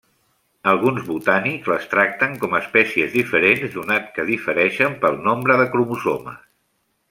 Alguns 0.69 1.03
botànics 1.09 1.67
les 1.71 1.85
tracten 1.91 2.33
com 2.45 2.57
espècies 2.61 3.13
diferents 3.19 3.77
donat 3.77 4.11
que 4.17 4.27
difereixen 4.33 4.97
pel 5.05 5.23
nombre 5.31 5.61
de 5.63 5.71
cromosomes. 5.77 6.43